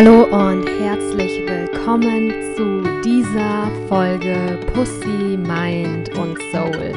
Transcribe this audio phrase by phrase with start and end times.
[0.00, 6.92] Hallo und herzlich willkommen zu dieser Folge Pussy, Mind und Soul.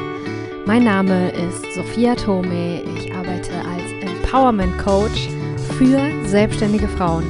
[0.66, 2.80] Mein Name ist Sophia Tome.
[2.96, 5.28] Ich arbeite als Empowerment Coach
[5.76, 5.98] für
[6.28, 7.24] selbstständige Frauen.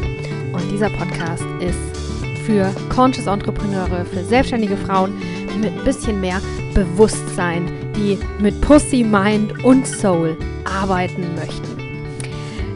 [0.52, 5.14] Und dieser Podcast ist für Conscious Entrepreneure, für selbstständige Frauen,
[5.54, 6.42] die mit ein bisschen mehr
[6.74, 7.66] Bewusstsein,
[7.96, 10.36] die mit Pussy, Mind und Soul
[10.66, 11.71] arbeiten möchten.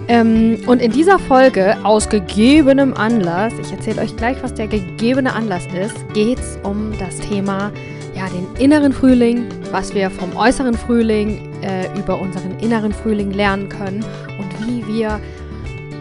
[0.08, 5.32] Ähm, und in dieser Folge, aus gegebenem Anlass, ich erzähle euch gleich, was der gegebene
[5.32, 7.72] Anlass ist, geht es um das Thema,
[8.14, 13.68] ja, den inneren Frühling, was wir vom äußeren Frühling äh, über unseren inneren Frühling lernen
[13.68, 14.04] können
[14.38, 15.20] und wie wir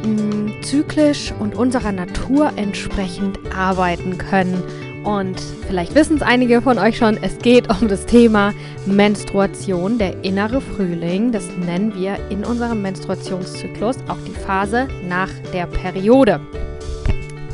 [0.04, 4.64] mh, mm, zyklisch und unserer Natur entsprechend arbeiten können
[5.06, 8.56] und vielleicht wissen es einige von euch schon, es geht um das Thema
[8.88, 11.32] Menstruation, der innere Frühling.
[11.32, 16.40] Das nennen wir in unserem Menstruationszyklus auch die Phase nach der Periode.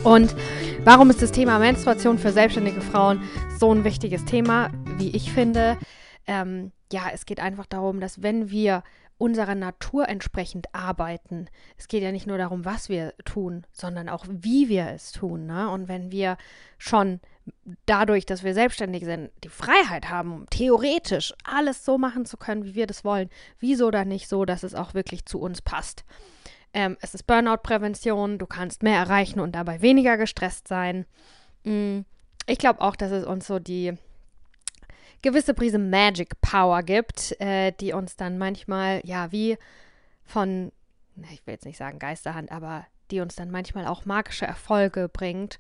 [0.06, 0.34] Und
[0.86, 3.22] warum ist das Thema Menstruation für selbstständige Frauen
[3.60, 5.78] so ein wichtiges Thema, wie ich finde?
[6.28, 8.82] Ähm, ja, es geht einfach darum, dass wenn wir
[9.22, 11.46] unserer Natur entsprechend arbeiten.
[11.78, 15.46] Es geht ja nicht nur darum, was wir tun, sondern auch, wie wir es tun.
[15.46, 15.70] Ne?
[15.70, 16.38] Und wenn wir
[16.80, 17.20] schon
[17.86, 22.74] dadurch, dass wir selbstständig sind, die Freiheit haben, theoretisch alles so machen zu können, wie
[22.74, 26.04] wir das wollen, wieso dann nicht so, dass es auch wirklich zu uns passt?
[26.74, 31.06] Ähm, es ist Burnout-Prävention, du kannst mehr erreichen und dabei weniger gestresst sein.
[31.64, 32.00] Mm,
[32.48, 33.94] ich glaube auch, dass es uns so die
[35.22, 39.58] gewisse Prise Magic Power gibt, äh, die uns dann manchmal, ja, wie
[40.24, 40.72] von,
[41.32, 45.58] ich will jetzt nicht sagen Geisterhand, aber die uns dann manchmal auch magische Erfolge bringt.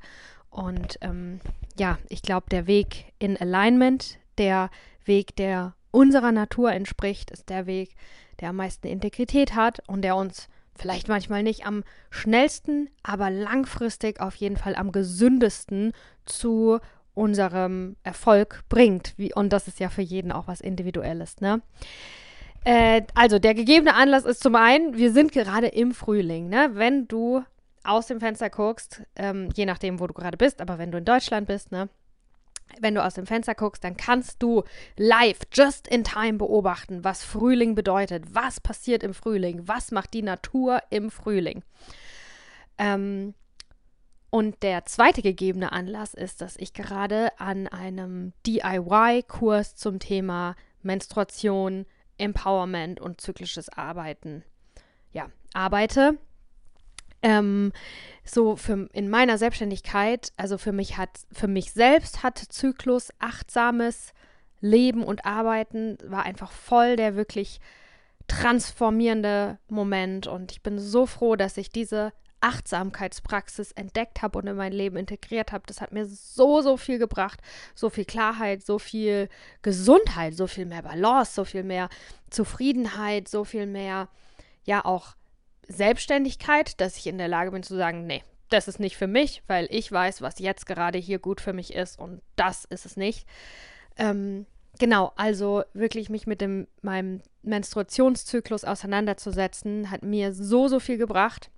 [0.50, 1.40] Und ähm,
[1.78, 4.70] ja, ich glaube, der Weg in Alignment, der
[5.06, 7.96] Weg, der unserer Natur entspricht, ist der Weg,
[8.40, 14.20] der am meisten Integrität hat und der uns vielleicht manchmal nicht am schnellsten, aber langfristig
[14.20, 15.94] auf jeden Fall am gesündesten
[16.26, 16.80] zu
[17.14, 19.14] unserem Erfolg bringt.
[19.18, 21.62] Wie, und das ist ja für jeden auch was Individuelles, ne?
[22.64, 26.72] Äh, also, der gegebene Anlass ist zum einen, wir sind gerade im Frühling, ne?
[26.74, 27.44] Wenn du
[27.84, 31.06] aus dem Fenster guckst, ähm, je nachdem, wo du gerade bist, aber wenn du in
[31.06, 31.90] Deutschland bist, ne?
[32.80, 34.64] Wenn du aus dem Fenster guckst, dann kannst du
[34.96, 40.22] live, just in time beobachten, was Frühling bedeutet, was passiert im Frühling, was macht die
[40.22, 41.64] Natur im Frühling.
[42.78, 43.34] Ähm,
[44.32, 51.86] und der zweite gegebene Anlass ist, dass ich gerade an einem DIY-Kurs zum Thema Menstruation,
[52.18, 54.44] Empowerment und zyklisches Arbeiten
[55.12, 56.18] ja, arbeite.
[57.22, 57.74] Ähm,
[58.24, 64.14] so für, in meiner Selbstständigkeit, also für mich hat, für mich selbst hat Zyklus achtsames
[64.62, 67.60] Leben und Arbeiten war einfach voll der wirklich
[68.28, 74.56] transformierende Moment und ich bin so froh, dass ich diese Achtsamkeitspraxis entdeckt habe und in
[74.56, 77.40] mein Leben integriert habe, das hat mir so, so viel gebracht.
[77.76, 79.30] So viel Klarheit, so viel
[79.62, 81.90] Gesundheit, so viel mehr Balance, so viel mehr
[82.30, 84.10] Zufriedenheit, so viel mehr,
[84.64, 85.16] ja, auch
[85.68, 89.44] Selbstständigkeit, dass ich in der Lage bin zu sagen, nee, das ist nicht für mich,
[89.48, 92.98] weil ich weiß, was jetzt gerade hier gut für mich ist und das ist es
[92.98, 93.26] nicht.
[93.98, 94.46] Ähm,
[94.80, 101.50] genau, also wirklich mich mit dem, meinem Menstruationszyklus auseinanderzusetzen, hat mir so, so viel gebracht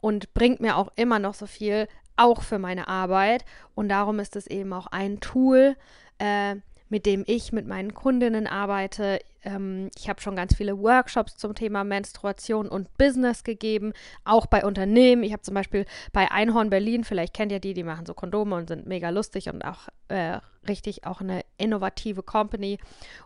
[0.00, 3.44] und bringt mir auch immer noch so viel, auch für meine Arbeit.
[3.74, 5.76] Und darum ist es eben auch ein Tool,
[6.18, 6.56] äh,
[6.94, 9.18] mit dem ich mit meinen Kundinnen arbeite.
[9.42, 13.94] Ähm, ich habe schon ganz viele Workshops zum Thema Menstruation und Business gegeben,
[14.24, 15.24] auch bei Unternehmen.
[15.24, 18.54] Ich habe zum Beispiel bei Einhorn Berlin, vielleicht kennt ihr die, die machen so Kondome
[18.54, 20.38] und sind mega lustig und auch äh,
[20.68, 22.78] richtig auch eine innovative Company.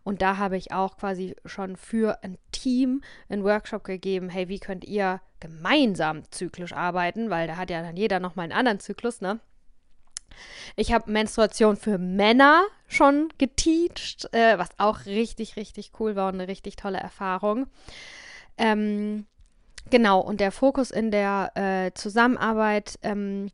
[0.03, 4.61] Und da habe ich auch quasi schon für ein Team einen Workshop gegeben, hey, wie
[4.61, 9.21] könnt ihr gemeinsam zyklisch arbeiten, weil da hat ja dann jeder nochmal einen anderen Zyklus,
[9.21, 9.41] ne?
[10.77, 16.35] Ich habe Menstruation für Männer schon geteacht, äh, was auch richtig, richtig cool war und
[16.35, 17.67] eine richtig tolle Erfahrung.
[18.57, 19.27] Ähm,
[19.91, 23.51] genau, und der Fokus in der äh, Zusammenarbeit ähm,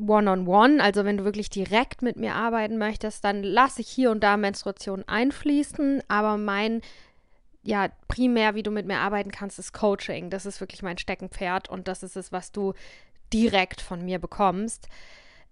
[0.00, 4.20] One-on-One, also wenn du wirklich direkt mit mir arbeiten möchtest, dann lasse ich hier und
[4.20, 6.80] da Menstruation einfließen, aber mein
[7.62, 10.30] ja, primär, wie du mit mir arbeiten kannst, ist Coaching.
[10.30, 12.74] Das ist wirklich mein Steckenpferd und das ist es, was du
[13.32, 14.88] direkt von mir bekommst.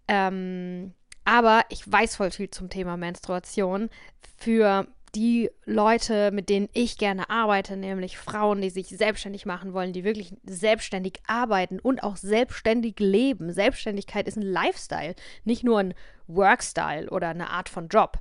[0.08, 3.88] Ähm, aber ich weiß voll viel zum Thema Menstruation.
[4.36, 9.92] Für die Leute, mit denen ich gerne arbeite, nämlich Frauen, die sich selbstständig machen wollen,
[9.92, 13.52] die wirklich selbstständig arbeiten und auch selbstständig leben.
[13.52, 15.14] Selbstständigkeit ist ein Lifestyle,
[15.44, 15.94] nicht nur ein
[16.26, 18.18] Workstyle oder eine Art von Job.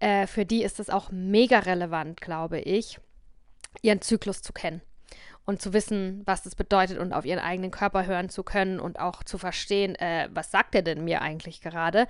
[0.00, 2.98] Äh, für die ist es auch mega relevant, glaube ich,
[3.82, 4.82] ihren Zyklus zu kennen.
[5.46, 8.98] Und zu wissen, was das bedeutet und auf ihren eigenen Körper hören zu können und
[8.98, 12.06] auch zu verstehen, äh, was sagt er denn mir eigentlich gerade.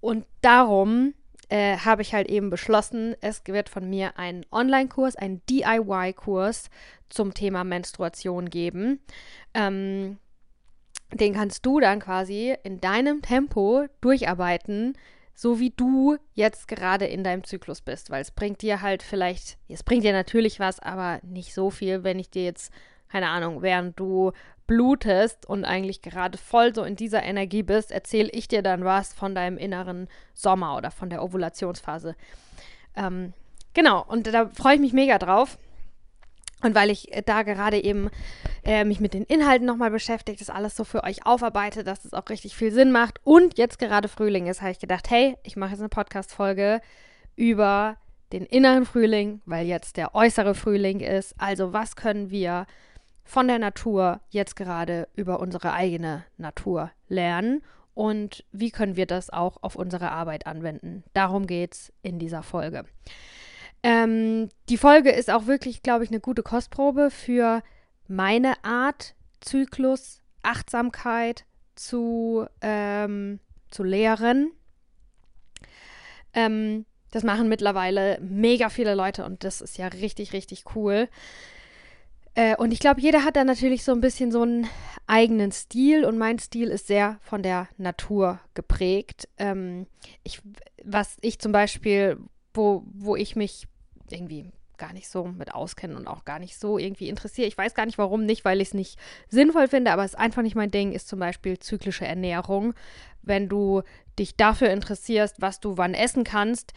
[0.00, 1.14] Und darum
[1.48, 6.68] äh, habe ich halt eben beschlossen, es wird von mir einen Online-Kurs, einen DIY-Kurs
[7.08, 9.00] zum Thema Menstruation geben.
[9.54, 10.18] Ähm,
[11.12, 14.94] den kannst du dann quasi in deinem Tempo durcharbeiten,
[15.38, 19.56] so wie du jetzt gerade in deinem Zyklus bist, weil es bringt dir halt vielleicht,
[19.68, 22.72] es bringt dir natürlich was, aber nicht so viel, wenn ich dir jetzt,
[23.08, 24.32] keine Ahnung, während du
[24.66, 29.14] blutest und eigentlich gerade voll so in dieser Energie bist, erzähle ich dir dann was
[29.14, 32.16] von deinem inneren Sommer oder von der Ovulationsphase.
[32.96, 33.32] Ähm,
[33.74, 35.56] genau, und da freue ich mich mega drauf.
[36.62, 38.10] Und weil ich äh, da gerade eben
[38.64, 42.14] äh, mich mit den Inhalten nochmal beschäftigt, das alles so für euch aufarbeite, dass es
[42.14, 45.56] auch richtig viel Sinn macht und jetzt gerade Frühling ist, habe ich gedacht, hey, ich
[45.56, 46.80] mache jetzt eine Podcast-Folge
[47.36, 47.96] über
[48.32, 51.34] den inneren Frühling, weil jetzt der äußere Frühling ist.
[51.38, 52.66] Also was können wir
[53.24, 57.62] von der Natur jetzt gerade über unsere eigene Natur lernen
[57.94, 61.04] und wie können wir das auch auf unsere Arbeit anwenden.
[61.14, 62.84] Darum geht es in dieser Folge.
[63.82, 67.62] Ähm, die Folge ist auch wirklich, glaube ich, eine gute Kostprobe für
[68.08, 71.44] meine Art, Zyklus, Achtsamkeit
[71.74, 73.40] zu, ähm,
[73.70, 74.52] zu lehren.
[76.34, 81.08] Ähm, das machen mittlerweile mega viele Leute und das ist ja richtig, richtig cool.
[82.34, 84.68] Äh, und ich glaube, jeder hat da natürlich so ein bisschen so einen
[85.06, 89.28] eigenen Stil und mein Stil ist sehr von der Natur geprägt.
[89.38, 89.86] Ähm,
[90.22, 90.40] ich,
[90.84, 92.18] was ich zum Beispiel,
[92.54, 93.66] wo, wo ich mich
[94.10, 97.48] irgendwie gar nicht so mit auskenne und auch gar nicht so irgendwie interessiere.
[97.48, 98.98] Ich weiß gar nicht warum nicht, weil ich es nicht
[99.28, 102.74] sinnvoll finde, aber es ist einfach nicht mein Ding, ist zum Beispiel zyklische Ernährung.
[103.22, 103.82] Wenn du
[104.18, 106.72] dich dafür interessierst, was du wann essen kannst,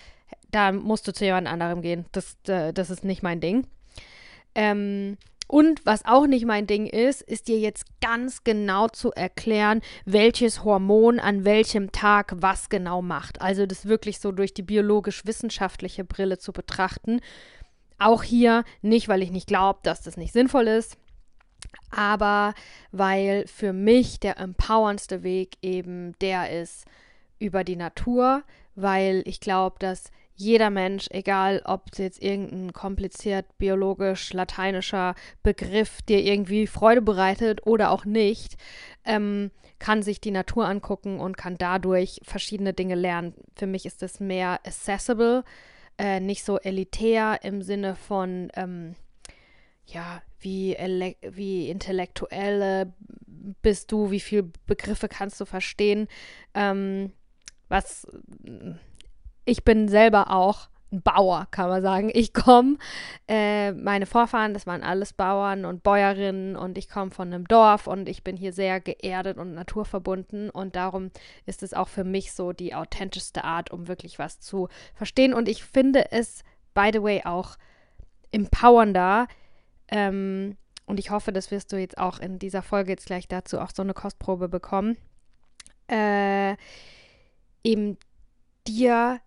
[0.50, 2.06] dann musst du zu jemand anderem gehen.
[2.12, 3.68] Das, äh, das ist nicht mein Ding.
[4.56, 5.18] Ähm,
[5.52, 10.64] und was auch nicht mein Ding ist, ist dir jetzt ganz genau zu erklären, welches
[10.64, 13.42] Hormon an welchem Tag was genau macht.
[13.42, 17.20] Also das wirklich so durch die biologisch-wissenschaftliche Brille zu betrachten.
[18.00, 20.96] Auch hier nicht, weil ich nicht glaube, dass das nicht sinnvoll ist,
[21.90, 22.54] aber
[22.94, 26.86] weil für mich der empowerndste Weg eben der ist
[27.40, 28.44] über die Natur,
[28.76, 36.24] weil ich glaube, dass jeder Mensch, egal ob jetzt irgendein kompliziert biologisch lateinischer Begriff dir
[36.24, 38.58] irgendwie Freude bereitet oder auch nicht,
[39.06, 43.34] ähm, kann sich die Natur angucken und kann dadurch verschiedene Dinge lernen.
[43.56, 45.44] Für mich ist es mehr accessible,
[45.98, 48.96] äh, nicht so elitär im Sinne von, ähm,
[49.86, 50.76] ja, wie,
[51.22, 52.94] wie intellektuelle
[53.62, 56.08] bist du, wie viele Begriffe kannst du verstehen,
[56.54, 57.12] ähm,
[57.70, 58.08] was
[59.46, 62.12] ich bin selber auch ein Bauer, kann man sagen.
[62.14, 62.78] Ich komme,
[63.28, 67.88] äh, meine Vorfahren, das waren alles Bauern und Bäuerinnen und ich komme von einem Dorf
[67.88, 71.12] und ich bin hier sehr geerdet und naturverbunden und darum
[71.46, 75.48] ist es auch für mich so die authentischste Art, um wirklich was zu verstehen und
[75.48, 76.44] ich finde es,
[76.74, 77.58] by the way, auch
[78.32, 79.28] empowernder
[79.88, 83.60] ähm, und ich hoffe, das wirst du jetzt auch in dieser Folge jetzt gleich dazu
[83.60, 84.98] auch so eine Kostprobe bekommen,
[85.90, 86.56] äh,
[87.64, 87.98] eben
[88.68, 89.22] dir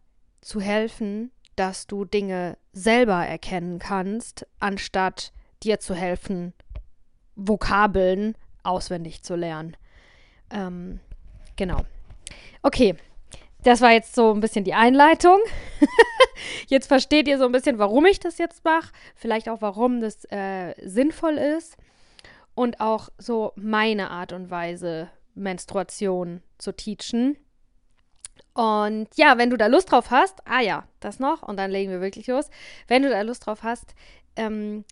[0.45, 5.33] zu helfen, dass du Dinge selber erkennen kannst, anstatt
[5.63, 6.53] dir zu helfen,
[7.37, 9.77] Vokabeln auswendig zu lernen.
[10.51, 11.01] Ähm,
[11.57, 11.85] genau.
[12.63, 12.97] Okay,
[13.63, 15.39] das war jetzt so ein bisschen die Einleitung.
[16.69, 20.25] jetzt versteht ihr so ein bisschen, warum ich das jetzt mache, vielleicht auch, warum das
[20.31, 21.77] äh, sinnvoll ist
[22.55, 27.37] und auch so meine Art und Weise, Menstruation zu teachen.
[28.55, 31.91] Und ja, wenn du da Lust drauf hast, ah ja, das noch, und dann legen
[31.91, 32.51] wir wirklich los.
[32.87, 33.95] Wenn du da Lust drauf hast,
[34.37, 34.85] ähm,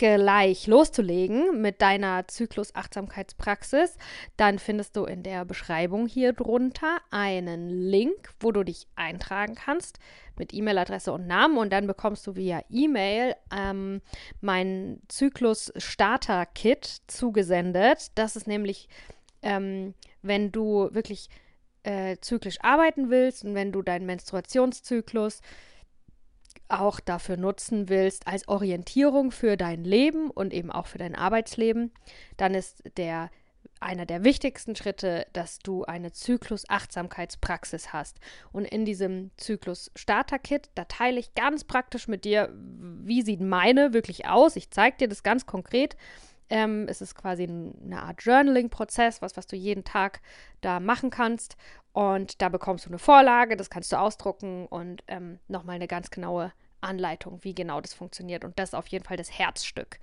[0.00, 3.98] gleich loszulegen mit deiner Zyklus-Achtsamkeitspraxis,
[4.38, 9.98] dann findest du in der Beschreibung hier drunter einen Link, wo du dich eintragen kannst
[10.38, 14.00] mit E-Mail-Adresse und Namen und dann bekommst du via E-Mail ähm,
[14.40, 18.12] mein Zyklus-Starter-Kit zugesendet.
[18.14, 18.88] Das ist nämlich,
[19.42, 21.28] ähm, wenn du wirklich
[21.82, 25.40] äh, zyklisch arbeiten willst und wenn du deinen Menstruationszyklus
[26.68, 31.92] auch dafür nutzen willst als Orientierung für dein Leben und eben auch für dein Arbeitsleben,
[32.36, 33.30] dann ist der
[33.80, 38.20] einer der wichtigsten Schritte, dass du eine Zyklus-Achtsamkeitspraxis hast.
[38.52, 44.26] Und in diesem Zyklus-Starter-Kit, da teile ich ganz praktisch mit dir, wie sieht meine wirklich
[44.28, 44.56] aus.
[44.56, 45.96] Ich zeige dir das ganz konkret
[46.50, 50.20] ähm, es ist quasi eine Art Journaling-Prozess, was, was du jeden Tag
[50.60, 51.56] da machen kannst.
[51.92, 56.10] Und da bekommst du eine Vorlage, das kannst du ausdrucken und ähm, nochmal eine ganz
[56.10, 58.44] genaue Anleitung, wie genau das funktioniert.
[58.44, 59.98] Und das ist auf jeden Fall das Herzstück.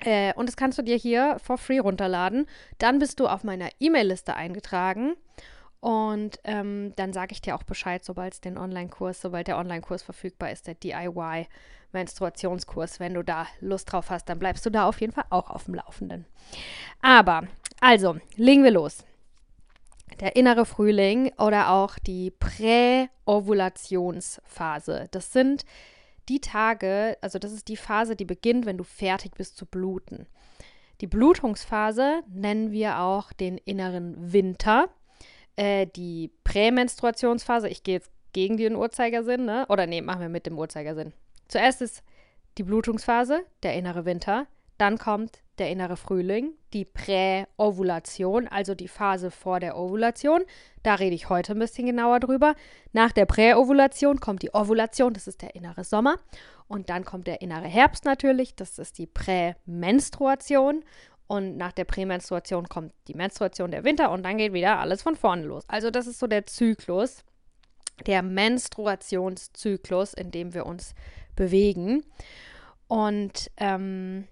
[0.00, 2.46] Äh, und das kannst du dir hier for free runterladen.
[2.78, 5.14] Dann bist du auf meiner E-Mail-Liste eingetragen.
[5.80, 10.02] Und ähm, dann sage ich dir auch Bescheid, sobald es den Online-Kurs, sobald der Online-Kurs
[10.02, 11.46] verfügbar ist, der DIY
[11.92, 13.00] Menstruationskurs.
[13.00, 15.64] Wenn du da Lust drauf hast, dann bleibst du da auf jeden Fall auch auf
[15.64, 16.26] dem Laufenden.
[17.02, 17.48] Aber,
[17.80, 19.04] also, legen wir los.
[20.20, 25.08] Der innere Frühling oder auch die Präovulationsphase.
[25.10, 25.64] Das sind
[26.28, 30.26] die Tage, also das ist die Phase, die beginnt, wenn du fertig bist zu bluten.
[31.00, 34.88] Die Blutungsphase nennen wir auch den inneren Winter.
[35.56, 39.66] Äh, die Prämenstruationsphase, ich gehe jetzt gegen den Uhrzeigersinn, ne?
[39.68, 41.12] Oder nee, machen wir mit dem Uhrzeigersinn.
[41.48, 42.02] Zuerst ist
[42.58, 44.46] die Blutungsphase, der innere Winter.
[44.76, 50.44] Dann kommt der innere Frühling, die Präovulation, also die Phase vor der Ovulation.
[50.82, 52.54] Da rede ich heute ein bisschen genauer drüber.
[52.92, 56.20] Nach der Präovulation kommt die Ovulation, das ist der innere Sommer.
[56.68, 60.84] Und dann kommt der innere Herbst natürlich, das ist die Prämenstruation.
[61.26, 65.16] Und nach der Prämenstruation kommt die Menstruation der Winter und dann geht wieder alles von
[65.16, 65.64] vorne los.
[65.68, 67.24] Also das ist so der Zyklus,
[68.06, 70.94] der Menstruationszyklus, in dem wir uns
[71.38, 72.04] bewegen.
[72.88, 74.26] Und ähm,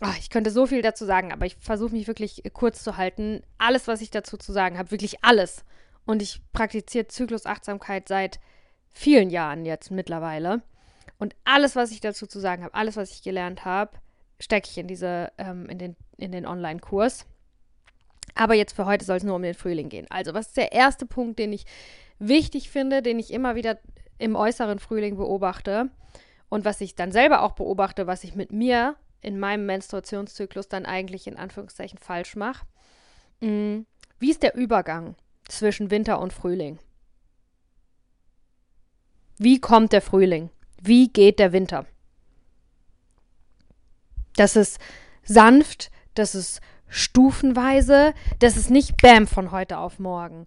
[0.00, 3.42] ach, ich könnte so viel dazu sagen, aber ich versuche mich wirklich kurz zu halten.
[3.58, 5.64] Alles, was ich dazu zu sagen habe, wirklich alles.
[6.06, 8.40] Und ich praktiziere Zyklusachtsamkeit seit
[8.90, 10.62] vielen Jahren jetzt mittlerweile.
[11.18, 13.92] Und alles, was ich dazu zu sagen habe, alles, was ich gelernt habe,
[14.38, 17.26] stecke ich in diese, ähm, in den, in den Online-Kurs.
[18.34, 20.06] Aber jetzt für heute soll es nur um den Frühling gehen.
[20.10, 21.64] Also, was ist der erste Punkt, den ich
[22.18, 23.78] wichtig finde, den ich immer wieder
[24.18, 25.90] im äußeren Frühling beobachte
[26.52, 30.84] und was ich dann selber auch beobachte, was ich mit mir in meinem Menstruationszyklus dann
[30.84, 32.66] eigentlich in Anführungszeichen falsch mache?
[33.40, 33.86] Mm,
[34.18, 35.14] wie ist der Übergang
[35.48, 36.78] zwischen Winter und Frühling?
[39.38, 40.50] Wie kommt der Frühling?
[40.82, 41.86] Wie geht der Winter?
[44.36, 44.78] Das ist
[45.22, 50.44] sanft, das ist stufenweise, das ist nicht Bam von heute auf morgen.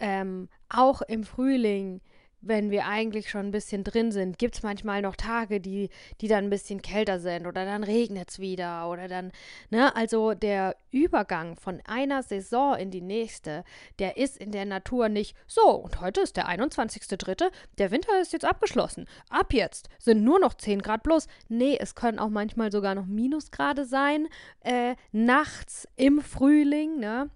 [0.00, 2.02] Ähm, auch im Frühling
[2.40, 5.88] wenn wir eigentlich schon ein bisschen drin sind, gibt es manchmal noch Tage, die,
[6.20, 9.32] die dann ein bisschen kälter sind oder dann regnet es wieder oder dann,
[9.70, 13.64] ne, also der Übergang von einer Saison in die nächste,
[13.98, 18.32] der ist in der Natur nicht so und heute ist der 21.3., der Winter ist
[18.32, 19.06] jetzt abgeschlossen.
[19.28, 21.26] Ab jetzt sind nur noch 10 Grad plus.
[21.48, 24.28] Nee, es können auch manchmal sogar noch Minusgrade sein,
[24.60, 27.30] äh, nachts im Frühling, ne.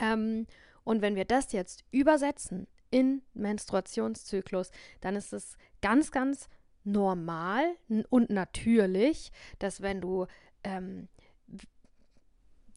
[0.00, 0.46] Ähm,
[0.84, 6.48] und wenn wir das jetzt übersetzen in Menstruationszyklus, dann ist es ganz, ganz
[6.84, 7.64] normal
[8.10, 10.26] und natürlich, dass wenn du
[10.64, 11.08] ähm,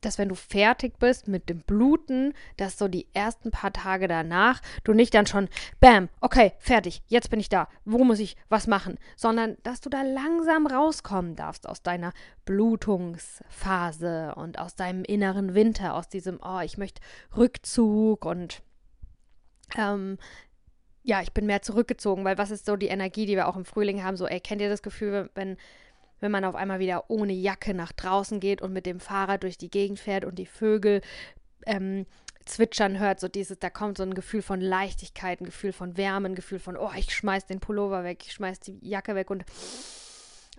[0.02, 4.62] dass wenn du fertig bist mit dem Bluten, dass so die ersten paar Tage danach
[4.84, 5.50] du nicht dann schon,
[5.80, 9.90] bam, okay, fertig, jetzt bin ich da, wo muss ich was machen, sondern dass du
[9.90, 12.14] da langsam rauskommen darfst aus deiner
[12.46, 17.02] Blutungsphase und aus deinem inneren Winter, aus diesem, oh, ich möchte
[17.36, 18.64] Rückzug und
[19.78, 20.18] ähm,
[21.04, 23.66] ja, ich bin mehr zurückgezogen, weil was ist so die Energie, die wir auch im
[23.66, 24.18] Frühling haben?
[24.18, 25.58] So, ey, kennt ihr das Gefühl, wenn,
[26.20, 29.58] wenn man auf einmal wieder ohne Jacke nach draußen geht und mit dem Fahrrad durch
[29.58, 31.02] die Gegend fährt und die Vögel
[31.66, 32.06] ähm,
[32.46, 36.30] zwitschern hört, so dieses, da kommt so ein Gefühl von Leichtigkeit, ein Gefühl von Wärme,
[36.30, 39.46] ein Gefühl von, oh, ich schmeiß den Pullover weg, ich schmeiß die Jacke weg und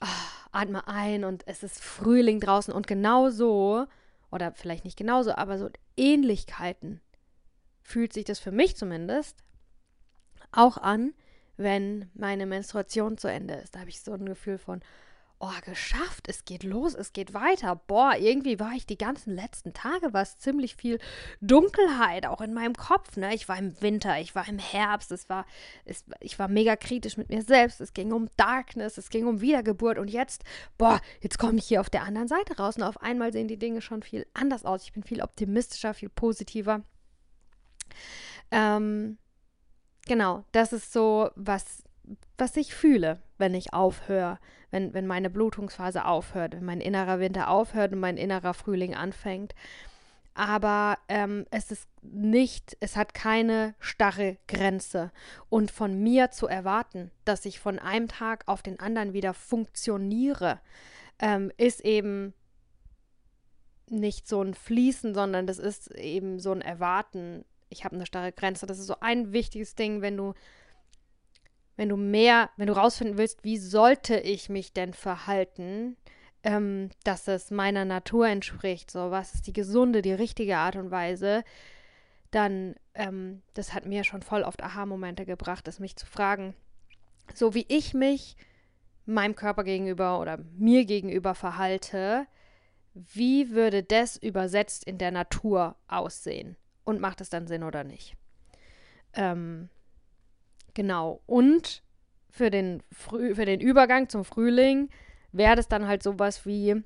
[0.01, 0.07] oh,
[0.53, 3.87] atme ein und es ist Frühling draußen und genau so,
[4.31, 7.01] oder vielleicht nicht genauso, aber so Ähnlichkeiten
[7.83, 9.43] fühlt sich das für mich zumindest
[10.53, 11.15] auch an,
[11.57, 13.75] wenn meine Menstruation zu Ende ist.
[13.75, 14.81] Da habe ich so ein Gefühl von,
[15.41, 17.75] oh, geschafft, es geht los, es geht weiter.
[17.87, 20.99] Boah, irgendwie war ich die ganzen letzten Tage, war es ziemlich viel
[21.41, 23.17] Dunkelheit, auch in meinem Kopf.
[23.17, 23.35] Ne?
[23.35, 25.47] Ich war im Winter, ich war im Herbst, es war,
[25.87, 27.81] es, ich war mega kritisch mit mir selbst.
[27.81, 29.99] Es ging um Darkness, es ging um Wiedergeburt.
[29.99, 30.45] Und jetzt,
[30.77, 33.59] boah, jetzt komme ich hier auf der anderen Seite raus und auf einmal sehen die
[33.59, 34.85] Dinge schon viel anders aus.
[34.85, 36.83] Ich bin viel optimistischer, viel positiver.
[38.51, 39.19] Ähm,
[40.07, 41.85] genau, das ist so, was,
[42.39, 44.39] was ich fühle, wenn ich aufhöre,
[44.71, 49.55] wenn, wenn meine Blutungsphase aufhört, wenn mein innerer Winter aufhört und mein innerer Frühling anfängt.
[50.35, 55.11] Aber ähm, es ist nicht, es hat keine starre Grenze.
[55.49, 60.61] Und von mir zu erwarten, dass ich von einem Tag auf den anderen wieder funktioniere,
[61.19, 62.33] ähm, ist eben
[63.89, 68.33] nicht so ein Fließen, sondern das ist eben so ein Erwarten, ich habe eine starre
[68.33, 68.67] Grenze.
[68.67, 70.35] Das ist so ein wichtiges Ding, wenn du,
[71.77, 75.97] wenn du mehr, wenn du rausfinden willst, wie sollte ich mich denn verhalten,
[76.43, 78.91] ähm, dass es meiner Natur entspricht.
[78.91, 81.45] So, was ist die gesunde, die richtige Art und Weise?
[82.31, 86.55] Dann, ähm, das hat mir schon voll oft Aha-Momente gebracht, es mich zu fragen,
[87.35, 88.37] so wie ich mich
[89.07, 92.27] meinem Körper gegenüber oder mir gegenüber verhalte,
[92.95, 96.57] wie würde das übersetzt in der Natur aussehen?
[96.85, 98.17] Und macht es dann Sinn oder nicht?
[99.13, 99.69] Ähm,
[100.75, 101.21] genau.
[101.27, 101.83] Und
[102.31, 104.89] für den, für den Übergang zum Frühling
[105.33, 106.83] wäre das dann halt sowas wie,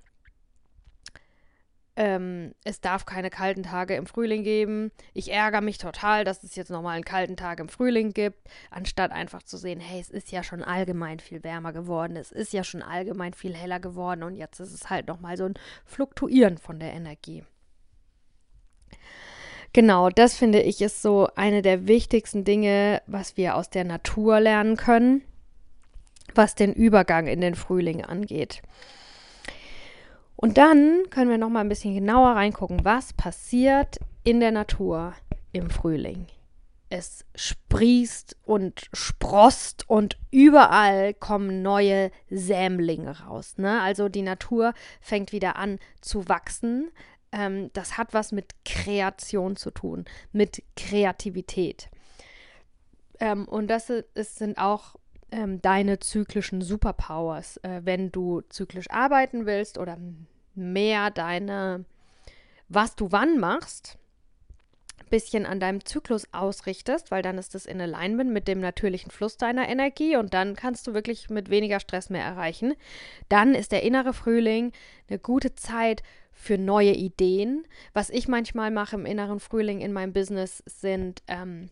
[1.96, 4.90] ähm, es darf keine kalten Tage im Frühling geben.
[5.12, 9.12] Ich ärgere mich total, dass es jetzt nochmal einen kalten Tag im Frühling gibt, anstatt
[9.12, 12.64] einfach zu sehen, hey, es ist ja schon allgemein viel wärmer geworden, es ist ja
[12.64, 16.80] schon allgemein viel heller geworden und jetzt ist es halt nochmal so ein Fluktuieren von
[16.80, 17.44] der Energie.
[19.74, 24.38] Genau, das finde ich ist so eine der wichtigsten Dinge, was wir aus der Natur
[24.38, 25.22] lernen können,
[26.32, 28.62] was den Übergang in den Frühling angeht.
[30.36, 35.12] Und dann können wir noch mal ein bisschen genauer reingucken, was passiert in der Natur
[35.52, 36.26] im Frühling.
[36.88, 43.54] Es sprießt und sprost und überall kommen neue Sämlinge raus.
[43.56, 43.80] Ne?
[43.80, 46.92] Also die Natur fängt wieder an zu wachsen.
[47.34, 51.90] Ähm, das hat was mit Kreation zu tun, mit Kreativität.
[53.18, 54.94] Ähm, und das ist, sind auch
[55.32, 57.56] ähm, deine zyklischen Superpowers.
[57.58, 59.98] Äh, wenn du zyklisch arbeiten willst oder
[60.54, 61.84] mehr deine,
[62.68, 63.98] was du wann machst,
[65.10, 69.36] bisschen an deinem Zyklus ausrichtest, weil dann ist es in Alignment mit dem natürlichen Fluss
[69.36, 72.74] deiner Energie und dann kannst du wirklich mit weniger Stress mehr erreichen.
[73.28, 74.72] Dann ist der innere Frühling
[75.08, 76.02] eine gute Zeit
[76.34, 77.66] für neue Ideen.
[77.92, 81.70] Was ich manchmal mache im inneren Frühling in meinem Business sind, ähm,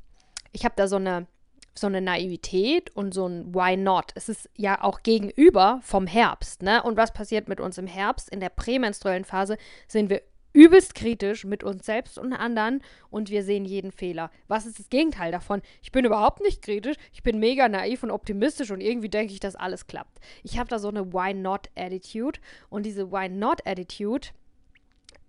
[0.52, 1.26] ich habe da so eine
[1.74, 4.12] so eine Naivität und so ein Why not?
[4.14, 6.82] Es ist ja auch gegenüber vom Herbst, ne?
[6.82, 8.28] Und was passiert mit uns im Herbst?
[8.28, 9.56] In der prämenstruellen Phase
[9.88, 10.20] sind wir
[10.52, 14.30] übelst kritisch mit uns selbst und anderen und wir sehen jeden Fehler.
[14.48, 15.62] Was ist das Gegenteil davon?
[15.82, 19.40] Ich bin überhaupt nicht kritisch, ich bin mega naiv und optimistisch und irgendwie denke ich,
[19.40, 20.20] dass alles klappt.
[20.42, 22.38] Ich habe da so eine Why not Attitude
[22.68, 24.28] und diese Why not Attitude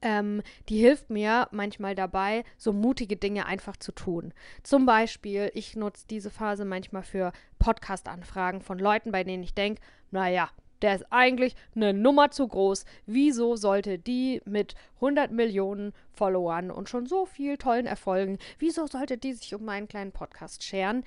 [0.04, 4.34] ähm, die hilft mir manchmal dabei, so mutige Dinge einfach zu tun.
[4.62, 9.82] Zum Beispiel, ich nutze diese Phase manchmal für Podcast-Anfragen von Leuten, bei denen ich denke,
[10.12, 10.50] naja,
[10.84, 12.84] der ist eigentlich eine Nummer zu groß.
[13.06, 19.18] Wieso sollte die mit 100 Millionen Followern und schon so viel tollen Erfolgen, wieso sollte
[19.18, 21.06] die sich um meinen kleinen Podcast scheren?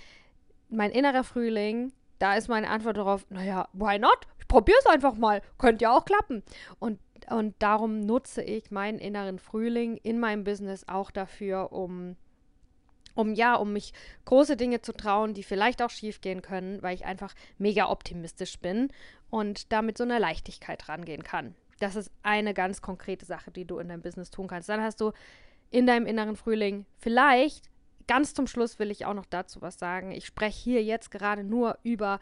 [0.71, 4.27] Mein innerer Frühling, da ist meine Antwort darauf, naja, why not?
[4.39, 5.43] Ich probiere es einfach mal.
[5.59, 6.43] Könnte ja auch klappen.
[6.79, 6.99] Und
[7.29, 12.17] und darum nutze ich meinen inneren Frühling in meinem Business auch dafür, um
[13.15, 13.95] um ja, um mich
[14.27, 18.59] große Dinge zu trauen, die vielleicht auch schief gehen können, weil ich einfach mega optimistisch
[18.59, 18.89] bin
[19.31, 21.55] und damit so eine Leichtigkeit rangehen kann.
[21.81, 24.69] Das ist eine ganz konkrete Sache, die du in deinem Business tun kannst.
[24.69, 25.13] Dann hast du
[25.71, 27.71] in deinem inneren Frühling vielleicht,
[28.07, 30.11] ganz zum Schluss will ich auch noch dazu was sagen.
[30.11, 32.21] Ich spreche hier jetzt gerade nur über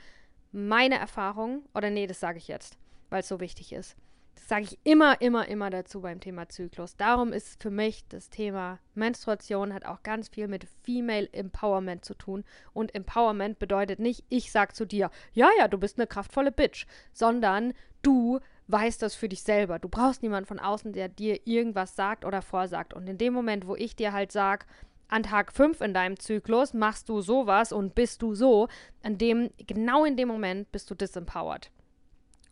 [0.53, 2.79] meine Erfahrung, oder nee, das sage ich jetzt,
[3.11, 3.97] weil es so wichtig ist.
[4.35, 6.97] Das sage ich immer, immer, immer dazu beim Thema Zyklus.
[6.97, 12.15] Darum ist für mich das Thema Menstruation hat auch ganz viel mit Female Empowerment zu
[12.15, 12.45] tun.
[12.73, 16.87] Und Empowerment bedeutet nicht, ich sag zu dir, ja, ja, du bist eine kraftvolle Bitch,
[17.13, 19.79] sondern du weißt das für dich selber.
[19.79, 22.95] Du brauchst niemanden von außen, der dir irgendwas sagt oder vorsagt.
[22.95, 24.67] Und in dem Moment, wo ich dir halt sage,
[25.09, 28.69] an Tag 5 in deinem Zyklus machst du sowas und bist du so,
[29.03, 31.71] an dem, genau in dem Moment bist du disempowered.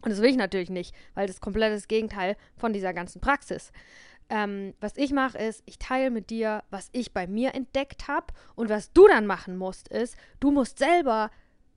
[0.02, 3.72] Und das will ich natürlich nicht, weil das komplett das Gegenteil von dieser ganzen Praxis.
[4.28, 8.26] Ähm, was ich mache, ist, ich teile mit dir, was ich bei mir entdeckt habe.
[8.54, 11.30] Und was du dann machen musst, ist, du musst selber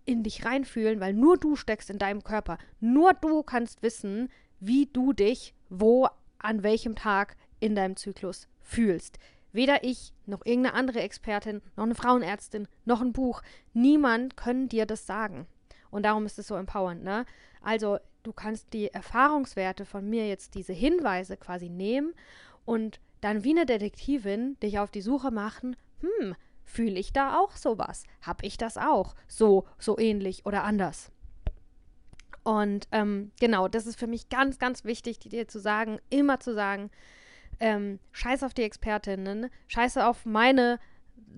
[0.06, 2.58] in dich reinfühlen, weil nur du steckst in deinem Körper.
[2.80, 6.08] Nur du kannst wissen, wie du dich wo,
[6.40, 9.18] an welchem Tag in deinem Zyklus fühlst.
[9.56, 13.42] Weder ich, noch irgendeine andere Expertin, noch eine Frauenärztin, noch ein Buch.
[13.74, 15.48] Niemand können dir das sagen.
[15.90, 17.26] Und darum ist es so empowernd, ne?
[17.62, 22.14] Also, du kannst die Erfahrungswerte von mir jetzt diese Hinweise quasi nehmen
[22.66, 27.56] und dann wie eine Detektivin dich auf die Suche machen, hm, fühle ich da auch
[27.56, 28.04] sowas?
[28.22, 29.16] Hab ich das auch?
[29.26, 31.12] So, so ähnlich oder anders?
[32.44, 36.54] Und ähm, genau, das ist für mich ganz, ganz wichtig, dir zu sagen, immer zu
[36.54, 36.92] sagen,
[37.60, 40.80] ähm, scheiß auf die Expertinnen, scheiß auf meine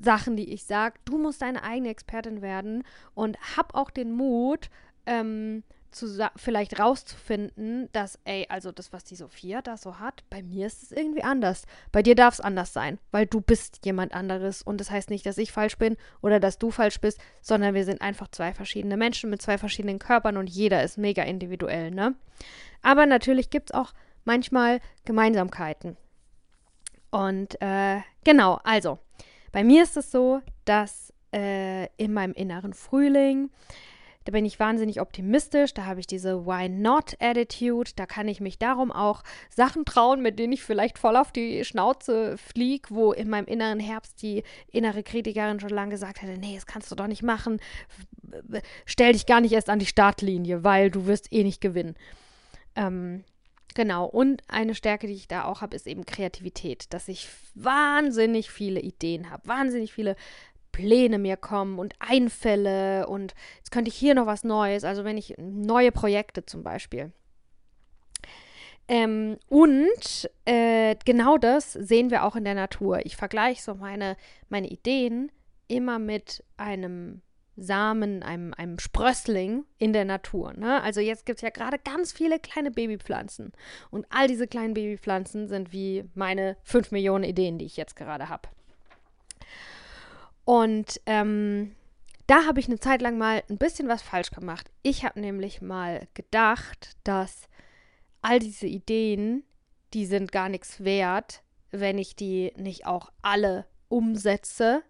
[0.01, 0.99] Sachen, die ich sage.
[1.05, 4.69] Du musst deine eigene Expertin werden und hab auch den Mut,
[5.05, 10.43] ähm, zu vielleicht rauszufinden, dass, ey, also das, was die Sophia da so hat, bei
[10.43, 11.63] mir ist es irgendwie anders.
[11.91, 14.61] Bei dir darf es anders sein, weil du bist jemand anderes.
[14.61, 17.85] Und das heißt nicht, dass ich falsch bin oder dass du falsch bist, sondern wir
[17.85, 22.15] sind einfach zwei verschiedene Menschen mit zwei verschiedenen Körpern und jeder ist mega individuell, ne?
[22.81, 25.97] Aber natürlich gibt es auch manchmal Gemeinsamkeiten.
[27.11, 28.99] Und äh, genau, also,
[29.51, 33.49] bei mir ist es so, dass äh, in meinem inneren Frühling
[34.27, 38.41] Da bin ich wahnsinnig optimistisch, da habe ich diese Why Not Attitude, da kann ich
[38.41, 43.13] mich darum auch Sachen trauen, mit denen ich vielleicht voll auf die Schnauze fliege, wo
[43.13, 46.95] in meinem inneren Herbst die innere Kritikerin schon lange gesagt hätte, nee, das kannst du
[46.95, 47.61] doch nicht machen,
[48.85, 51.95] stell dich gar nicht erst an die Startlinie, weil du wirst eh nicht gewinnen.
[52.75, 53.23] Ähm,
[53.77, 58.49] Genau, und eine Stärke, die ich da auch habe, ist eben Kreativität, dass ich wahnsinnig
[58.49, 60.15] viele Ideen habe, wahnsinnig viele
[60.71, 65.15] Pläne mir kommen und Einfälle und jetzt könnte ich hier noch was Neues, also wenn
[65.15, 67.11] ich neue Projekte zum Beispiel.
[68.87, 73.05] Ähm, und äh, genau das sehen wir auch in der Natur.
[73.05, 74.17] Ich vergleiche so meine,
[74.49, 75.31] meine Ideen
[75.67, 77.21] immer mit einem
[77.57, 80.53] Samen, einem, einem Sprössling in der Natur.
[80.53, 80.81] Ne?
[80.83, 83.51] Also jetzt gibt es ja gerade ganz viele kleine Babypflanzen.
[83.89, 88.29] Und all diese kleinen Babypflanzen sind wie meine 5 Millionen Ideen, die ich jetzt gerade
[88.29, 88.47] habe.
[90.45, 91.75] Und ähm,
[92.27, 94.69] da habe ich eine Zeit lang mal ein bisschen was falsch gemacht.
[94.83, 97.49] Ich habe nämlich mal gedacht, dass
[98.21, 99.43] all diese Ideen,
[99.93, 101.41] die sind gar nichts wert,
[101.71, 104.83] wenn ich die nicht auch alle umsetze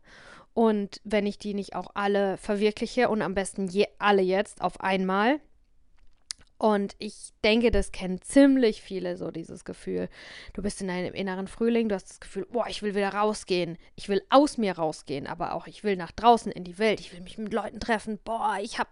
[0.57, 4.81] und wenn ich die nicht auch alle verwirkliche und am besten je, alle jetzt auf
[4.81, 5.39] einmal.
[6.57, 10.09] Und ich denke, das kennen ziemlich viele so dieses Gefühl.
[10.53, 13.77] Du bist in einem inneren Frühling, du hast das Gefühl, boah, ich will wieder rausgehen.
[13.95, 17.01] Ich will aus mir rausgehen, aber auch ich will nach draußen in die Welt.
[17.01, 18.17] Ich will mich mit Leuten treffen.
[18.23, 18.89] Boah, ich habe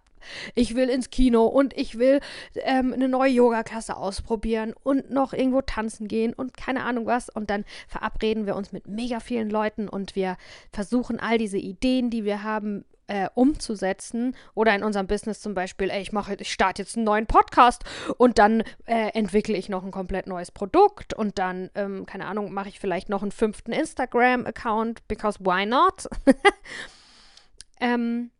[0.53, 2.19] ich will ins Kino und ich will
[2.55, 7.29] ähm, eine neue Yoga-Klasse ausprobieren und noch irgendwo tanzen gehen und keine Ahnung was.
[7.29, 10.37] Und dann verabreden wir uns mit mega vielen Leuten und wir
[10.71, 15.89] versuchen all diese Ideen, die wir haben, äh, umzusetzen oder in unserem Business zum Beispiel,
[15.89, 17.83] ey, ich mache, ich starte jetzt einen neuen Podcast
[18.17, 22.51] und dann äh, entwickle ich noch ein komplett neues Produkt und dann, ähm, keine Ahnung,
[22.51, 26.07] mache ich vielleicht noch einen fünften Instagram-Account, because why not?
[27.79, 28.31] ähm,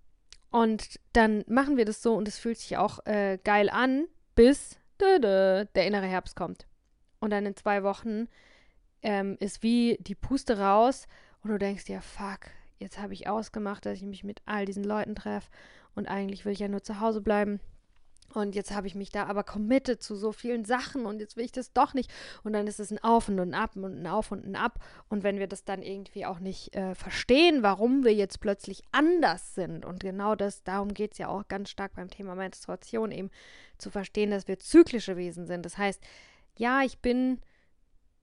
[0.56, 4.80] und dann machen wir das so und es fühlt sich auch äh, geil an, bis
[5.02, 6.66] der innere Herbst kommt.
[7.20, 8.30] Und dann in zwei Wochen
[9.02, 11.08] ähm, ist wie die Puste raus
[11.44, 14.86] und du denkst dir, fuck, jetzt habe ich ausgemacht, dass ich mich mit all diesen
[14.86, 15.52] Leuten treffe
[15.94, 17.60] und eigentlich will ich ja nur zu Hause bleiben.
[18.34, 21.46] Und jetzt habe ich mich da aber committed zu so vielen Sachen und jetzt will
[21.46, 22.12] ich das doch nicht.
[22.44, 24.80] Und dann ist es ein Auf und ein Ab und ein Auf und ein Ab.
[25.08, 29.56] Und wenn wir das dann irgendwie auch nicht äh, verstehen, warum wir jetzt plötzlich anders
[29.56, 33.32] sind, und genau das, darum geht es ja auch ganz stark beim Thema Menstruation, eben
[33.78, 35.66] zu verstehen, dass wir zyklische Wesen sind.
[35.66, 36.02] Das heißt,
[36.58, 37.40] ja, ich bin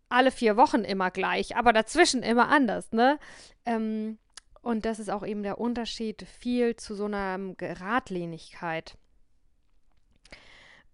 [0.09, 3.19] alle vier Wochen immer gleich, aber dazwischen immer anders, ne?
[3.65, 4.19] Ähm,
[4.61, 8.97] und das ist auch eben der Unterschied viel zu so einer Geradlinigkeit.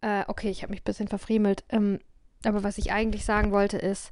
[0.01, 1.65] Äh, okay, ich habe mich ein bisschen verfriemelt.
[1.69, 2.01] Ähm,
[2.45, 4.11] aber was ich eigentlich sagen wollte ist,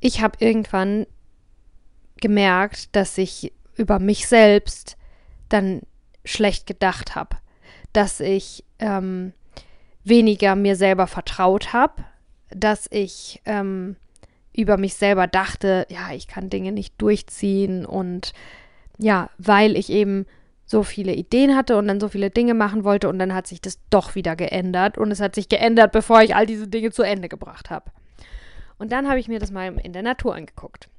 [0.00, 1.06] ich habe irgendwann
[2.20, 4.96] gemerkt, dass ich über mich selbst
[5.48, 5.82] dann
[6.24, 7.36] schlecht gedacht habe,
[7.92, 9.32] dass ich ähm,
[10.04, 12.04] weniger mir selber vertraut habe,
[12.50, 13.96] dass ich ähm,
[14.52, 17.84] über mich selber dachte, ja, ich kann Dinge nicht durchziehen.
[17.84, 18.32] Und
[18.98, 20.26] ja, weil ich eben
[20.66, 23.60] so viele Ideen hatte und dann so viele Dinge machen wollte und dann hat sich
[23.60, 27.02] das doch wieder geändert und es hat sich geändert, bevor ich all diese Dinge zu
[27.02, 27.90] Ende gebracht habe.
[28.76, 30.90] Und dann habe ich mir das mal in der Natur angeguckt.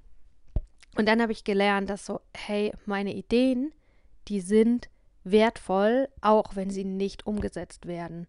[0.95, 3.71] Und dann habe ich gelernt, dass so, hey, meine Ideen,
[4.29, 4.89] die sind
[5.23, 8.25] wertvoll, auch wenn sie nicht umgesetzt werden.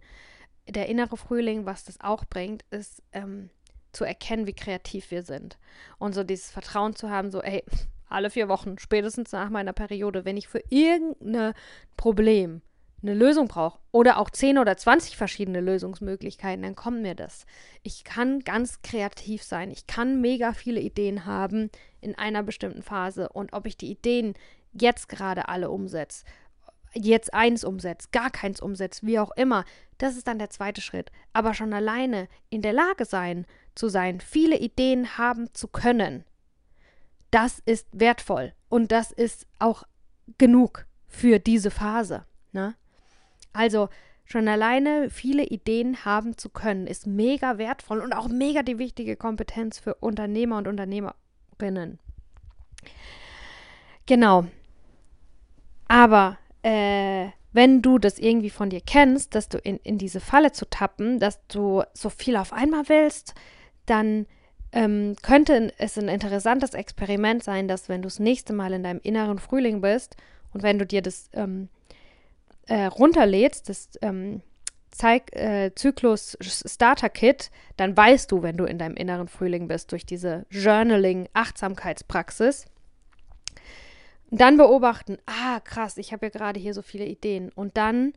[0.69, 3.49] Der innere Frühling, was das auch bringt, ist ähm,
[3.93, 5.57] zu erkennen, wie kreativ wir sind.
[5.99, 7.65] Und so dieses Vertrauen zu haben, so, ey,
[8.09, 11.55] alle vier Wochen, spätestens nach meiner Periode, wenn ich für irgendein
[11.97, 12.63] Problem
[13.03, 17.47] eine Lösung brauche oder auch 10 oder 20 verschiedene Lösungsmöglichkeiten, dann kommt mir das.
[17.83, 19.71] Ich kann ganz kreativ sein.
[19.71, 24.35] Ich kann mega viele Ideen haben in einer bestimmten Phase und ob ich die Ideen
[24.73, 26.25] jetzt gerade alle umsetze,
[26.95, 29.65] jetzt eins umsetze, gar keins umsetze, wie auch immer,
[29.99, 31.11] das ist dann der zweite Schritt.
[31.33, 36.25] Aber schon alleine in der Lage sein, zu sein, viele Ideen haben zu können,
[37.31, 39.85] das ist wertvoll und das ist auch
[40.39, 42.25] genug für diese Phase.
[42.53, 42.75] Ne?
[43.53, 43.89] Also
[44.25, 49.17] schon alleine viele Ideen haben zu können, ist mega wertvoll und auch mega die wichtige
[49.17, 51.99] Kompetenz für Unternehmer und Unternehmerinnen.
[54.07, 54.47] Genau.
[55.87, 60.53] Aber äh, wenn du das irgendwie von dir kennst, dass du in, in diese Falle
[60.53, 63.35] zu tappen, dass du so viel auf einmal willst,
[63.87, 64.27] dann
[64.73, 69.01] ähm, könnte es ein interessantes Experiment sein, dass wenn du das nächste Mal in deinem
[69.03, 70.17] inneren Frühling bist
[70.53, 71.69] und wenn du dir das ähm,
[72.67, 74.43] äh, runterlädst, das ähm,
[74.91, 79.93] Zeig, äh, Zyklus Starter Kit, dann weißt du, wenn du in deinem inneren Frühling bist,
[79.93, 82.65] durch diese Journaling-Achtsamkeitspraxis,
[84.31, 87.53] dann beobachten, ah, krass, ich habe ja gerade hier so viele Ideen.
[87.55, 88.15] Und dann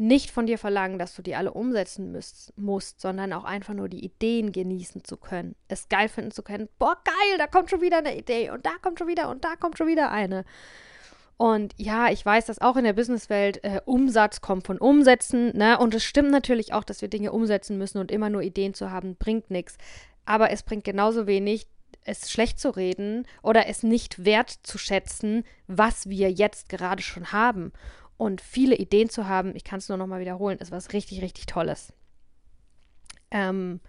[0.00, 3.90] nicht von dir verlangen, dass du die alle umsetzen müsst, musst, sondern auch einfach nur
[3.90, 5.54] die Ideen genießen zu können.
[5.68, 6.70] Es geil finden zu können.
[6.78, 9.56] Boah, geil, da kommt schon wieder eine Idee und da kommt schon wieder und da
[9.56, 10.46] kommt schon wieder eine.
[11.36, 15.56] Und ja, ich weiß, dass auch in der Businesswelt äh, Umsatz kommt von Umsätzen.
[15.56, 15.78] Ne?
[15.78, 18.90] Und es stimmt natürlich auch, dass wir Dinge umsetzen müssen und immer nur Ideen zu
[18.90, 19.76] haben, bringt nichts.
[20.24, 21.66] Aber es bringt genauso wenig,
[22.04, 27.72] es schlecht zu reden oder es nicht wertzuschätzen, was wir jetzt gerade schon haben.
[28.20, 31.22] Und viele Ideen zu haben, ich kann es nur noch mal wiederholen, ist was richtig,
[31.22, 31.94] richtig Tolles.
[33.30, 33.80] Ähm,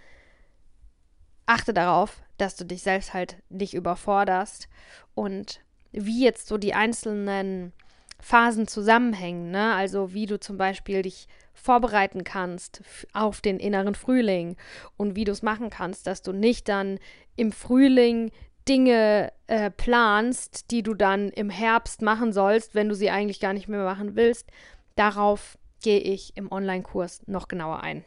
[1.45, 4.69] achte darauf, dass du dich selbst halt nicht überforderst
[5.15, 5.59] und
[5.91, 7.73] wie jetzt so die einzelnen
[8.21, 9.75] Phasen zusammenhängen, ne?
[9.75, 14.55] Also wie du zum Beispiel dich vorbereiten kannst auf den inneren Frühling
[14.95, 16.99] und wie du es machen kannst, dass du nicht dann
[17.35, 18.31] im Frühling
[18.67, 23.53] Dinge äh, planst, die du dann im Herbst machen sollst, wenn du sie eigentlich gar
[23.53, 24.47] nicht mehr machen willst.
[24.95, 28.03] Darauf gehe ich im Online-Kurs noch genauer ein.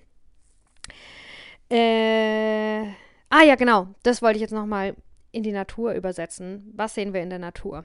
[1.71, 2.83] Äh,
[3.31, 4.95] ah ja, genau, das wollte ich jetzt nochmal
[5.33, 6.71] in die Natur übersetzen.
[6.77, 7.85] Was sehen wir in der Natur?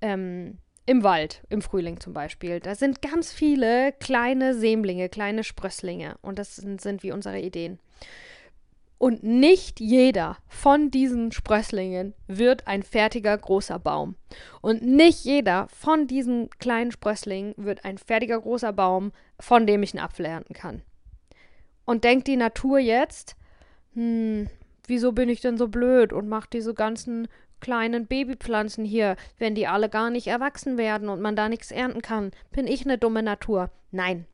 [0.00, 2.58] Ähm, Im Wald, im Frühling zum Beispiel.
[2.58, 6.16] Da sind ganz viele kleine Sämlinge, kleine Sprösslinge.
[6.22, 7.78] Und das sind, sind wie unsere Ideen.
[9.02, 14.14] Und nicht jeder von diesen Sprösslingen wird ein fertiger großer Baum.
[14.60, 19.10] Und nicht jeder von diesen kleinen Sprösslingen wird ein fertiger großer Baum,
[19.40, 20.82] von dem ich einen Apfel ernten kann.
[21.84, 23.34] Und denkt die Natur jetzt,
[23.94, 24.46] hm,
[24.86, 27.26] wieso bin ich denn so blöd und mache diese ganzen
[27.58, 32.02] kleinen Babypflanzen hier, wenn die alle gar nicht erwachsen werden und man da nichts ernten
[32.02, 32.30] kann?
[32.52, 33.70] Bin ich eine dumme Natur?
[33.90, 34.26] Nein.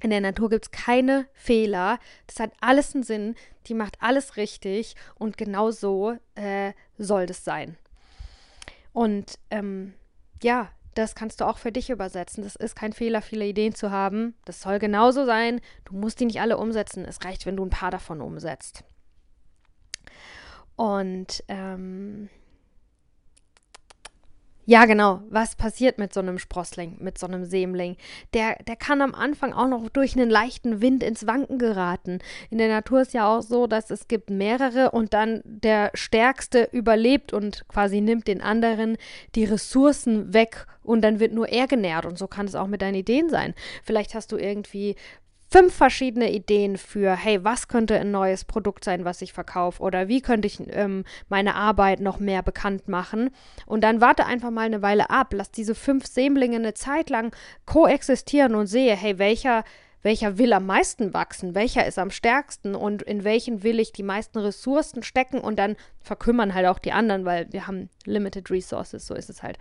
[0.00, 1.98] In der Natur gibt es keine Fehler.
[2.26, 3.34] Das hat alles einen Sinn.
[3.66, 4.94] Die macht alles richtig.
[5.16, 7.76] Und genau so äh, soll das sein.
[8.92, 9.94] Und ähm,
[10.42, 12.42] ja, das kannst du auch für dich übersetzen.
[12.42, 14.34] Das ist kein Fehler, viele Ideen zu haben.
[14.44, 15.60] Das soll genauso sein.
[15.84, 17.04] Du musst die nicht alle umsetzen.
[17.04, 18.84] Es reicht, wenn du ein paar davon umsetzt.
[20.74, 22.28] Und ähm,
[24.70, 25.22] ja, genau.
[25.30, 27.96] Was passiert mit so einem Sprossling, mit so einem Sämling?
[28.34, 32.18] Der, der kann am Anfang auch noch durch einen leichten Wind ins Wanken geraten.
[32.50, 36.68] In der Natur ist ja auch so, dass es gibt mehrere und dann der Stärkste
[36.70, 38.98] überlebt und quasi nimmt den anderen
[39.34, 42.04] die Ressourcen weg und dann wird nur er genährt.
[42.04, 43.54] Und so kann es auch mit deinen Ideen sein.
[43.82, 44.96] Vielleicht hast du irgendwie
[45.50, 50.08] fünf verschiedene Ideen für, hey, was könnte ein neues Produkt sein, was ich verkaufe oder
[50.08, 53.30] wie könnte ich ähm, meine Arbeit noch mehr bekannt machen.
[53.66, 57.34] Und dann warte einfach mal eine Weile ab, lass diese fünf Sämlinge eine Zeit lang
[57.64, 59.64] koexistieren und sehe, hey, welcher
[60.02, 64.04] welcher will am meisten wachsen, welcher ist am stärksten und in welchen will ich die
[64.04, 69.06] meisten Ressourcen stecken und dann verkümmern halt auch die anderen, weil wir haben limited resources,
[69.06, 69.58] so ist es halt.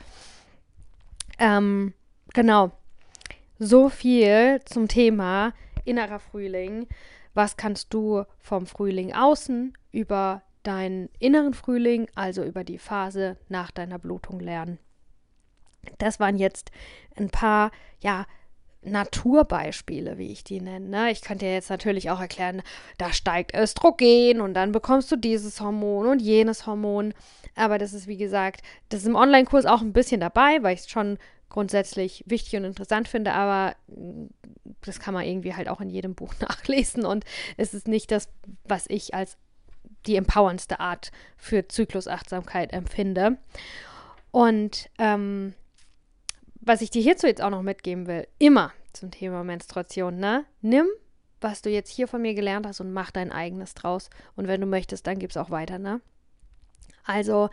[1.39, 1.93] Ähm,
[2.33, 2.71] genau.
[3.57, 5.53] So viel zum Thema
[5.87, 6.87] innerer Frühling.
[7.33, 13.71] Was kannst du vom Frühling außen über deinen inneren Frühling, also über die Phase nach
[13.71, 14.79] deiner Blutung lernen?
[15.99, 16.71] Das waren jetzt
[17.15, 17.71] ein paar,
[18.01, 18.25] ja,
[18.81, 20.87] Naturbeispiele, wie ich die nenne.
[20.87, 21.11] Ne?
[21.11, 22.61] Ich könnte dir jetzt natürlich auch erklären,
[22.97, 27.13] da steigt Östrogen und dann bekommst du dieses Hormon und jenes Hormon.
[27.55, 30.81] Aber das ist, wie gesagt, das ist im Online-Kurs auch ein bisschen dabei, weil ich
[30.81, 31.17] es schon
[31.49, 34.27] grundsätzlich wichtig und interessant finde, aber mm,
[34.81, 37.25] das kann man irgendwie halt auch in jedem Buch nachlesen und
[37.57, 38.29] es ist nicht das,
[38.63, 39.37] was ich als
[40.05, 43.37] die empowerndste Art für Zyklusachtsamkeit empfinde.
[44.31, 45.53] Und ähm,
[46.59, 50.45] was ich dir hierzu jetzt auch noch mitgeben will, immer zum Thema Menstruation, ne?
[50.61, 50.87] Nimm,
[51.39, 54.09] was du jetzt hier von mir gelernt hast und mach dein eigenes draus.
[54.35, 56.01] Und wenn du möchtest, dann gib's auch weiter, ne?
[57.05, 57.49] Also,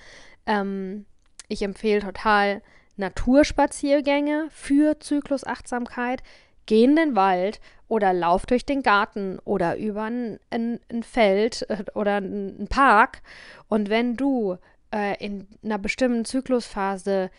[0.47, 1.07] ähm,
[1.49, 2.63] ich empfehle total
[2.97, 6.23] Naturspaziergänge für Zyklusachtsamkeit.
[6.67, 11.69] Geh in den Wald oder lauf durch den Garten oder über ein, ein, ein Feld
[11.69, 13.21] äh, oder ein Park.
[13.69, 14.57] Und wenn du
[14.93, 17.31] äh, in einer bestimmten Zyklusphase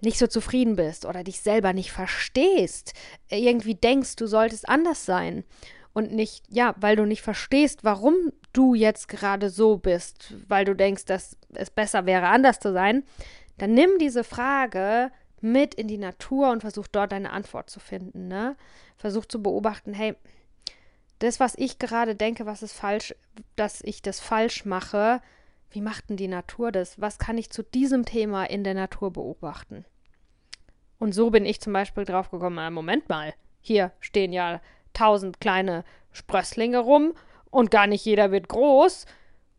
[0.00, 2.92] nicht so zufrieden bist oder dich selber nicht verstehst,
[3.30, 5.44] irgendwie denkst, du solltest anders sein
[5.92, 10.74] und nicht, ja, weil du nicht verstehst, warum du jetzt gerade so bist, weil du
[10.74, 13.04] denkst, dass es besser wäre, anders zu sein,
[13.58, 15.10] dann nimm diese Frage
[15.40, 18.28] mit in die Natur und versuch dort deine Antwort zu finden.
[18.28, 18.56] Ne?
[18.96, 20.14] Versuch zu beobachten, hey,
[21.18, 23.14] das, was ich gerade denke, was ist falsch,
[23.56, 25.20] dass ich das falsch mache,
[25.70, 27.00] wie macht denn die Natur das?
[27.00, 29.84] Was kann ich zu diesem Thema in der Natur beobachten?
[30.98, 34.60] Und so bin ich zum Beispiel drauf gekommen, äh, Moment mal, hier stehen ja
[34.92, 37.14] tausend kleine Sprösslinge rum
[37.50, 39.06] und gar nicht jeder wird groß.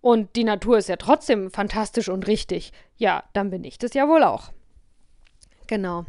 [0.03, 4.07] Und die Natur ist ja trotzdem fantastisch und richtig, ja, dann bin ich das ja
[4.07, 4.51] wohl auch.
[5.65, 6.05] Genau.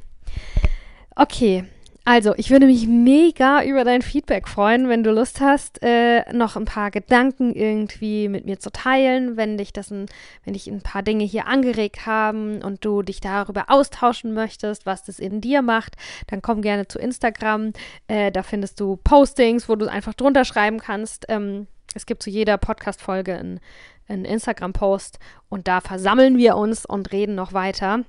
[1.15, 1.65] Okay,
[2.07, 6.55] also, ich würde mich mega über dein Feedback freuen, wenn du Lust hast, äh, noch
[6.55, 10.05] ein paar Gedanken irgendwie mit mir zu teilen, wenn dich das ein,
[10.45, 15.05] wenn dich ein paar Dinge hier angeregt haben und du dich darüber austauschen möchtest, was
[15.05, 17.73] das in dir macht, dann komm gerne zu Instagram.
[18.07, 21.25] Äh, da findest du Postings, wo du einfach drunter schreiben kannst.
[21.31, 23.61] Ähm, es gibt zu jeder Podcast-Folge einen,
[24.09, 28.01] einen Instagram-Post und da versammeln wir uns und reden noch weiter.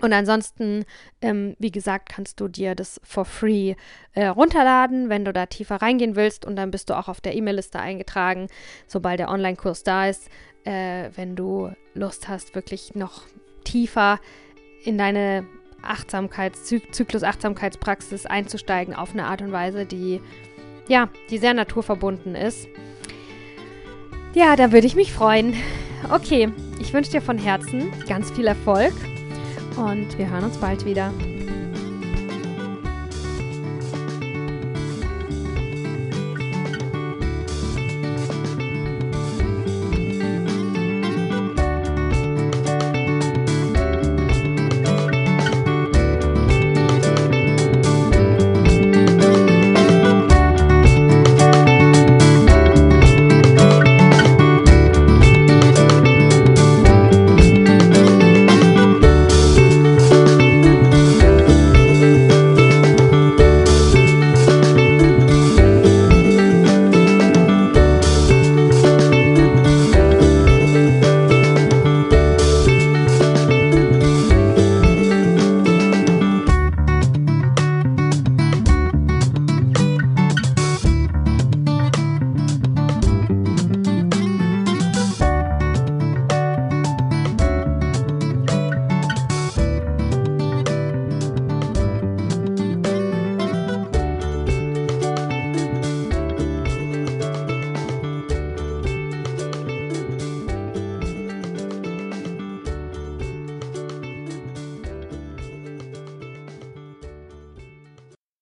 [0.00, 0.84] Und ansonsten,
[1.20, 3.74] ähm, wie gesagt, kannst du dir das for free
[4.12, 6.44] äh, runterladen, wenn du da tiefer reingehen willst.
[6.44, 8.46] Und dann bist du auch auf der E-Mail-Liste eingetragen,
[8.86, 10.28] sobald der Online-Kurs da ist.
[10.64, 13.22] Äh, wenn du Lust hast, wirklich noch
[13.64, 14.20] tiefer
[14.84, 15.46] in deine
[15.82, 20.20] Achtsamkeits Zyklus Achtsamkeitspraxis einzusteigen auf eine Art und Weise, die
[20.88, 22.66] ja, die sehr naturverbunden ist.
[24.34, 25.54] Ja, da würde ich mich freuen.
[26.10, 26.48] Okay,
[26.80, 28.92] ich wünsche dir von Herzen ganz viel Erfolg
[29.76, 31.12] und wir hören uns bald wieder.